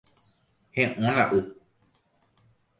[0.79, 1.39] He'õ la y